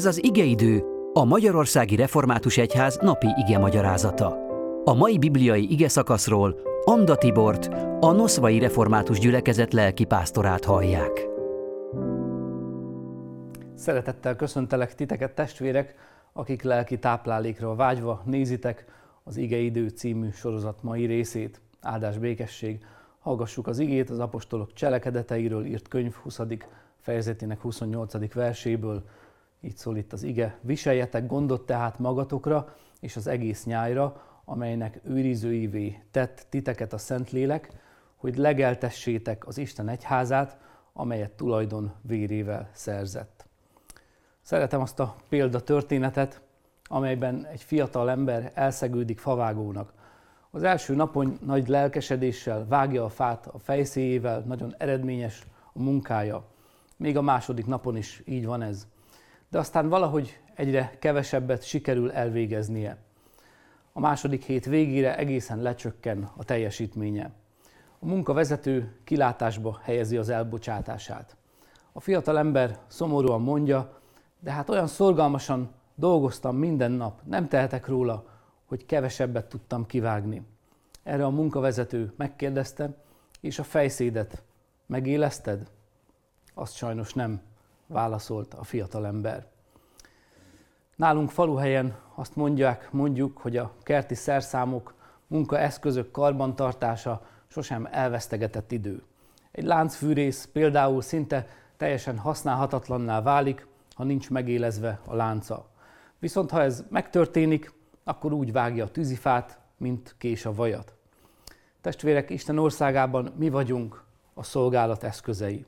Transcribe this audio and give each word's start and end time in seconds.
Ez 0.00 0.06
az 0.06 0.24
igeidő, 0.24 0.84
a 1.12 1.24
Magyarországi 1.24 1.96
Református 1.96 2.56
Egyház 2.56 2.98
napi 3.00 3.26
ige 3.36 3.58
magyarázata. 3.58 4.36
A 4.84 4.94
mai 4.94 5.18
bibliai 5.18 5.72
ige 5.72 5.88
szakaszról 5.88 6.60
Anda 6.84 7.16
Tibort, 7.16 7.66
a 8.00 8.12
Noszvai 8.12 8.58
Református 8.58 9.18
Gyülekezet 9.18 9.72
lelki 9.72 10.04
pásztorát 10.04 10.64
hallják. 10.64 11.28
Szeretettel 13.74 14.36
köszöntelek 14.36 14.94
titeket 14.94 15.34
testvérek, 15.34 15.94
akik 16.32 16.62
lelki 16.62 16.98
táplálékra 16.98 17.74
vágyva 17.74 18.22
nézitek 18.24 18.84
az 19.24 19.36
Igeidő 19.36 19.88
című 19.88 20.30
sorozat 20.30 20.82
mai 20.82 21.04
részét. 21.06 21.60
Áldás 21.80 22.18
békesség! 22.18 22.84
Hallgassuk 23.18 23.66
az 23.66 23.78
igét 23.78 24.10
az 24.10 24.18
apostolok 24.18 24.72
cselekedeteiről 24.72 25.64
írt 25.64 25.88
könyv 25.88 26.12
20. 26.12 26.40
fejezetének 27.00 27.60
28. 27.60 28.32
verséből, 28.32 29.02
így 29.60 29.76
szól 29.76 29.96
itt 29.96 30.12
az 30.12 30.22
ige, 30.22 30.58
viseljetek 30.60 31.26
gondot 31.26 31.66
tehát 31.66 31.98
magatokra 31.98 32.74
és 33.00 33.16
az 33.16 33.26
egész 33.26 33.64
nyájra, 33.64 34.22
amelynek 34.44 35.00
őrizőivé 35.04 36.02
tett 36.10 36.46
titeket 36.48 36.92
a 36.92 36.98
Szentlélek, 36.98 37.70
hogy 38.16 38.36
legeltessétek 38.36 39.46
az 39.46 39.58
Isten 39.58 39.88
egyházát, 39.88 40.58
amelyet 40.92 41.30
tulajdon 41.30 41.92
vérével 42.02 42.70
szerzett. 42.72 43.46
Szeretem 44.42 44.80
azt 44.80 45.00
a 45.00 45.16
példa 45.28 45.60
történetet, 45.60 46.40
amelyben 46.84 47.46
egy 47.46 47.62
fiatal 47.62 48.10
ember 48.10 48.52
elszegődik 48.54 49.18
favágónak. 49.18 49.92
Az 50.50 50.62
első 50.62 50.94
napon 50.94 51.38
nagy 51.44 51.68
lelkesedéssel 51.68 52.66
vágja 52.68 53.04
a 53.04 53.08
fát 53.08 53.46
a 53.46 53.58
fejszéjével, 53.58 54.40
nagyon 54.40 54.74
eredményes 54.78 55.46
a 55.72 55.82
munkája. 55.82 56.44
Még 56.96 57.16
a 57.16 57.22
második 57.22 57.66
napon 57.66 57.96
is 57.96 58.22
így 58.26 58.46
van 58.46 58.62
ez 58.62 58.86
de 59.50 59.58
aztán 59.58 59.88
valahogy 59.88 60.40
egyre 60.54 60.96
kevesebbet 60.98 61.62
sikerül 61.62 62.12
elvégeznie. 62.12 62.96
A 63.92 64.00
második 64.00 64.44
hét 64.44 64.64
végére 64.64 65.16
egészen 65.16 65.62
lecsökken 65.62 66.30
a 66.36 66.44
teljesítménye. 66.44 67.30
A 67.98 68.06
munkavezető 68.06 68.96
kilátásba 69.04 69.78
helyezi 69.82 70.16
az 70.16 70.28
elbocsátását. 70.28 71.36
A 71.92 72.00
fiatal 72.00 72.38
ember 72.38 72.78
szomorúan 72.86 73.40
mondja, 73.40 74.00
de 74.40 74.50
hát 74.50 74.68
olyan 74.68 74.86
szorgalmasan 74.86 75.74
dolgoztam 75.94 76.56
minden 76.56 76.90
nap, 76.90 77.20
nem 77.24 77.48
tehetek 77.48 77.86
róla, 77.86 78.24
hogy 78.64 78.86
kevesebbet 78.86 79.48
tudtam 79.48 79.86
kivágni. 79.86 80.42
Erre 81.02 81.24
a 81.24 81.30
munkavezető 81.30 82.12
megkérdezte, 82.16 82.94
és 83.40 83.58
a 83.58 83.62
fejszédet 83.62 84.42
megélezted? 84.86 85.70
Azt 86.54 86.74
sajnos 86.74 87.14
nem 87.14 87.40
válaszolt 87.90 88.54
a 88.54 88.64
fiatal 88.64 89.06
ember. 89.06 89.46
Nálunk 90.96 91.30
faluhelyen 91.30 91.96
azt 92.14 92.36
mondják, 92.36 92.92
mondjuk, 92.92 93.38
hogy 93.38 93.56
a 93.56 93.72
kerti 93.82 94.14
szerszámok, 94.14 94.94
munkaeszközök 95.26 96.10
karbantartása 96.10 97.26
sosem 97.46 97.88
elvesztegetett 97.90 98.72
idő. 98.72 99.02
Egy 99.50 99.64
láncfűrész 99.64 100.48
például 100.52 101.02
szinte 101.02 101.46
teljesen 101.76 102.18
használhatatlanná 102.18 103.22
válik, 103.22 103.66
ha 103.94 104.04
nincs 104.04 104.30
megélezve 104.30 105.00
a 105.04 105.14
lánca. 105.14 105.68
Viszont 106.18 106.50
ha 106.50 106.62
ez 106.62 106.84
megtörténik, 106.88 107.72
akkor 108.04 108.32
úgy 108.32 108.52
vágja 108.52 108.84
a 108.84 108.90
tűzifát, 108.90 109.58
mint 109.76 110.14
kés 110.18 110.46
a 110.46 110.54
vajat. 110.54 110.94
Testvérek, 111.80 112.30
Isten 112.30 112.58
országában 112.58 113.32
mi 113.36 113.48
vagyunk 113.48 114.02
a 114.34 114.42
szolgálat 114.42 115.02
eszközei 115.02 115.66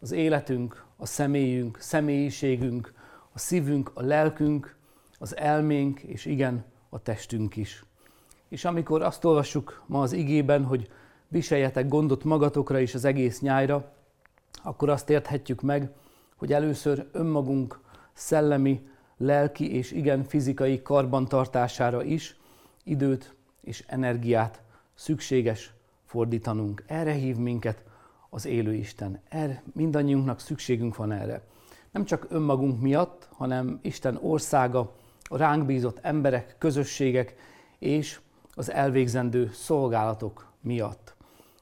az 0.00 0.12
életünk, 0.12 0.84
a 0.96 1.06
személyünk, 1.06 1.78
személyiségünk, 1.80 2.92
a 3.32 3.38
szívünk, 3.38 3.90
a 3.94 4.02
lelkünk, 4.02 4.76
az 5.18 5.36
elménk, 5.36 6.00
és 6.00 6.24
igen, 6.24 6.64
a 6.88 7.02
testünk 7.02 7.56
is. 7.56 7.84
És 8.48 8.64
amikor 8.64 9.02
azt 9.02 9.24
olvassuk 9.24 9.82
ma 9.86 10.00
az 10.00 10.12
igében, 10.12 10.64
hogy 10.64 10.90
viseljetek 11.28 11.88
gondot 11.88 12.24
magatokra 12.24 12.78
is 12.78 12.94
az 12.94 13.04
egész 13.04 13.40
nyájra, 13.40 13.92
akkor 14.62 14.88
azt 14.88 15.10
érthetjük 15.10 15.60
meg, 15.60 15.90
hogy 16.36 16.52
először 16.52 17.08
önmagunk 17.12 17.80
szellemi, 18.12 18.88
lelki 19.16 19.74
és 19.74 19.92
igen 19.92 20.24
fizikai 20.24 20.82
karbantartására 20.82 22.02
is 22.02 22.36
időt 22.84 23.34
és 23.60 23.84
energiát 23.86 24.62
szükséges 24.94 25.72
fordítanunk. 26.04 26.84
Erre 26.86 27.12
hív 27.12 27.36
minket 27.36 27.82
az 28.30 28.46
élő 28.46 28.74
Isten. 28.74 29.20
Erre 29.28 29.62
mindannyiunknak 29.72 30.40
szükségünk 30.40 30.96
van 30.96 31.12
erre. 31.12 31.42
Nem 31.90 32.04
csak 32.04 32.26
önmagunk 32.28 32.80
miatt, 32.80 33.28
hanem 33.32 33.78
Isten 33.82 34.18
országa, 34.22 34.94
a 35.22 35.36
ránk 35.36 35.66
bízott 35.66 35.98
emberek, 36.02 36.56
közösségek 36.58 37.34
és 37.78 38.20
az 38.54 38.70
elvégzendő 38.70 39.50
szolgálatok 39.52 40.52
miatt. 40.60 41.14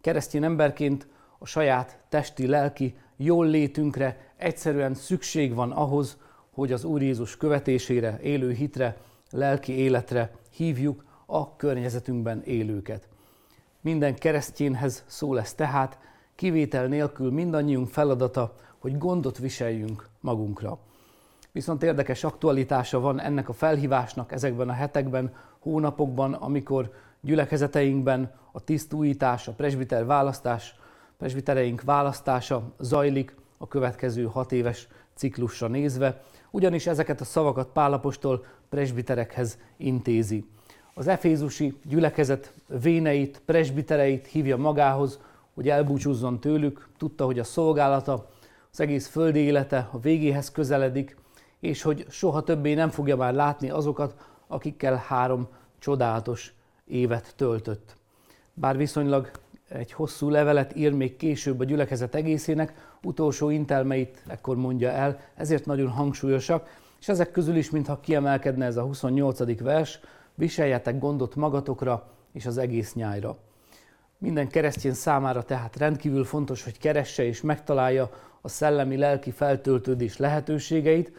Keresztény 0.00 0.44
emberként 0.44 1.06
a 1.38 1.46
saját 1.46 1.98
testi, 2.08 2.46
lelki 2.46 2.94
jól 3.16 3.46
létünkre 3.46 4.32
egyszerűen 4.36 4.94
szükség 4.94 5.54
van 5.54 5.70
ahhoz, 5.70 6.18
hogy 6.50 6.72
az 6.72 6.84
Úr 6.84 7.02
Jézus 7.02 7.36
követésére, 7.36 8.18
élő 8.22 8.52
hitre, 8.52 8.96
lelki 9.30 9.72
életre 9.72 10.30
hívjuk 10.50 11.04
a 11.26 11.56
környezetünkben 11.56 12.42
élőket. 12.42 13.08
Minden 13.80 14.14
keresztényhez 14.14 15.04
szól 15.06 15.40
ez 15.40 15.54
tehát, 15.54 15.98
kivétel 16.40 16.86
nélkül 16.86 17.30
mindannyiunk 17.30 17.88
feladata, 17.88 18.54
hogy 18.78 18.98
gondot 18.98 19.38
viseljünk 19.38 20.08
magunkra. 20.20 20.78
Viszont 21.52 21.82
érdekes 21.82 22.24
aktualitása 22.24 23.00
van 23.00 23.20
ennek 23.20 23.48
a 23.48 23.52
felhívásnak 23.52 24.32
ezekben 24.32 24.68
a 24.68 24.72
hetekben, 24.72 25.34
hónapokban, 25.58 26.32
amikor 26.32 26.92
gyülekezeteinkben 27.20 28.32
a 28.52 28.64
tisztújítás, 28.64 29.48
a 29.48 29.52
presbiter 29.52 30.06
választás, 30.06 30.74
presbitereink 31.18 31.82
választása 31.82 32.62
zajlik 32.78 33.36
a 33.58 33.68
következő 33.68 34.24
hat 34.24 34.52
éves 34.52 34.88
ciklusra 35.14 35.66
nézve, 35.66 36.22
ugyanis 36.50 36.86
ezeket 36.86 37.20
a 37.20 37.24
szavakat 37.24 37.68
Pálapostól 37.68 38.44
presbiterekhez 38.68 39.58
intézi. 39.76 40.44
Az 40.94 41.06
efézusi 41.06 41.78
gyülekezet 41.84 42.52
véneit, 42.66 43.42
presbitereit 43.44 44.26
hívja 44.26 44.56
magához, 44.56 45.20
hogy 45.54 45.68
elbúcsúzzon 45.68 46.40
tőlük, 46.40 46.88
tudta, 46.98 47.24
hogy 47.24 47.38
a 47.38 47.44
szolgálata, 47.44 48.28
az 48.72 48.80
egész 48.80 49.06
földi 49.06 49.38
élete 49.38 49.88
a 49.92 49.98
végéhez 49.98 50.50
közeledik, 50.50 51.16
és 51.60 51.82
hogy 51.82 52.06
soha 52.08 52.42
többé 52.42 52.74
nem 52.74 52.90
fogja 52.90 53.16
már 53.16 53.34
látni 53.34 53.70
azokat, 53.70 54.14
akikkel 54.46 55.02
három 55.06 55.48
csodálatos 55.78 56.54
évet 56.84 57.32
töltött. 57.36 57.96
Bár 58.54 58.76
viszonylag 58.76 59.30
egy 59.68 59.92
hosszú 59.92 60.28
levelet 60.28 60.76
ír 60.76 60.92
még 60.92 61.16
később 61.16 61.60
a 61.60 61.64
gyülekezet 61.64 62.14
egészének, 62.14 62.96
utolsó 63.02 63.50
intelmeit 63.50 64.22
ekkor 64.26 64.56
mondja 64.56 64.90
el, 64.90 65.20
ezért 65.34 65.66
nagyon 65.66 65.88
hangsúlyosak, 65.88 66.78
és 67.00 67.08
ezek 67.08 67.30
közül 67.30 67.56
is, 67.56 67.70
mintha 67.70 68.00
kiemelkedne 68.00 68.64
ez 68.64 68.76
a 68.76 68.82
28. 68.82 69.60
vers, 69.60 70.00
viseljetek 70.34 70.98
gondot 70.98 71.34
magatokra 71.34 72.08
és 72.32 72.46
az 72.46 72.58
egész 72.58 72.94
nyájra. 72.94 73.36
Minden 74.20 74.48
keresztény 74.48 74.92
számára 74.92 75.42
tehát 75.42 75.76
rendkívül 75.76 76.24
fontos, 76.24 76.64
hogy 76.64 76.78
keresse 76.78 77.24
és 77.24 77.40
megtalálja 77.40 78.10
a 78.40 78.48
szellemi-lelki 78.48 79.30
feltöltődés 79.30 80.16
lehetőségeit. 80.16 81.12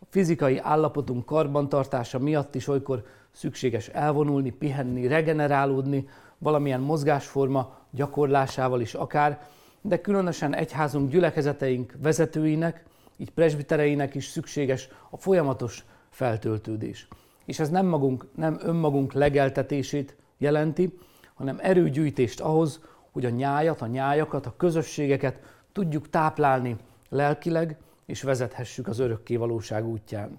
A 0.00 0.04
fizikai 0.08 0.58
állapotunk 0.58 1.24
karbantartása 1.24 2.18
miatt 2.18 2.54
is 2.54 2.68
olykor 2.68 3.04
szükséges 3.30 3.88
elvonulni, 3.88 4.50
pihenni, 4.50 5.06
regenerálódni, 5.06 6.08
valamilyen 6.38 6.80
mozgásforma 6.80 7.76
gyakorlásával 7.90 8.80
is 8.80 8.94
akár, 8.94 9.46
de 9.80 10.00
különösen 10.00 10.54
egyházunk 10.54 11.10
gyülekezeteink 11.10 11.94
vezetőinek, 12.02 12.84
így 13.16 13.30
presbitereinek 13.30 14.14
is 14.14 14.26
szükséges 14.26 14.88
a 15.10 15.16
folyamatos 15.16 15.84
feltöltődés. 16.08 17.08
És 17.44 17.58
ez 17.58 17.68
nem, 17.68 17.86
magunk, 17.86 18.26
nem 18.34 18.58
önmagunk 18.62 19.12
legeltetését 19.12 20.16
jelenti, 20.38 20.98
hanem 21.40 21.58
erőgyűjtést 21.60 22.40
ahhoz, 22.40 22.80
hogy 23.10 23.24
a 23.24 23.30
nyájat, 23.30 23.80
a 23.80 23.86
nyájakat, 23.86 24.46
a 24.46 24.54
közösségeket 24.56 25.40
tudjuk 25.72 26.10
táplálni 26.10 26.76
lelkileg, 27.08 27.76
és 28.06 28.22
vezethessük 28.22 28.88
az 28.88 28.98
örökké 28.98 29.36
valóság 29.36 29.86
útján. 29.86 30.38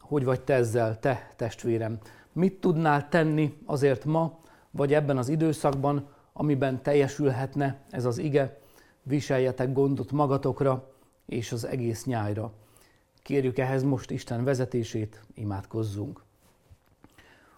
Hogy 0.00 0.24
vagy 0.24 0.40
te 0.40 0.54
ezzel, 0.54 0.98
te 0.98 1.32
testvérem? 1.36 1.98
Mit 2.32 2.60
tudnál 2.60 3.08
tenni 3.08 3.58
azért 3.66 4.04
ma, 4.04 4.38
vagy 4.70 4.94
ebben 4.94 5.18
az 5.18 5.28
időszakban, 5.28 6.08
amiben 6.32 6.82
teljesülhetne 6.82 7.80
ez 7.90 8.04
az 8.04 8.18
ige, 8.18 8.58
viseljetek 9.02 9.72
gondot 9.72 10.12
magatokra 10.12 10.92
és 11.26 11.52
az 11.52 11.64
egész 11.64 12.04
nyájra. 12.04 12.52
Kérjük 13.22 13.58
ehhez 13.58 13.82
most 13.82 14.10
Isten 14.10 14.44
vezetését, 14.44 15.22
imádkozzunk. 15.34 16.22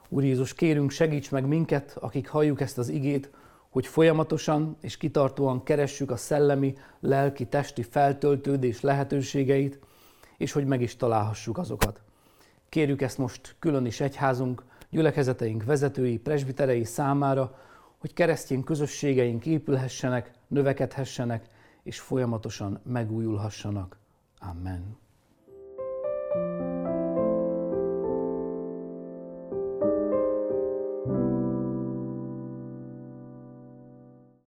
Úr 0.09 0.25
Jézus, 0.25 0.55
kérünk, 0.55 0.91
segíts 0.91 1.31
meg 1.31 1.47
minket, 1.47 1.97
akik 2.01 2.29
halljuk 2.29 2.61
ezt 2.61 2.79
az 2.79 2.89
igét, 2.89 3.31
hogy 3.69 3.87
folyamatosan 3.87 4.77
és 4.81 4.97
kitartóan 4.97 5.63
keressük 5.63 6.11
a 6.11 6.17
szellemi, 6.17 6.75
lelki, 7.01 7.47
testi 7.47 7.83
feltöltődés 7.83 8.81
lehetőségeit, 8.81 9.79
és 10.37 10.53
hogy 10.53 10.67
meg 10.67 10.81
is 10.81 10.97
találhassuk 10.97 11.59
azokat. 11.59 12.01
Kérjük 12.69 13.03
ezt 13.03 13.19
most 13.19 13.57
külön 13.59 13.87
is 13.87 14.01
egyházunk, 14.01 14.65
gyülekezeteink 14.91 15.65
vezetői, 15.65 16.19
presbiterei 16.19 16.85
számára, 16.85 17.59
hogy 17.99 18.13
keresztény 18.13 18.65
közösségeink 18.65 19.47
épülhessenek, 19.47 20.31
növekedhessenek, 20.49 21.49
és 21.83 22.01
folyamatosan 22.01 22.81
megújulhassanak. 22.85 23.99
Amen. 24.39 25.04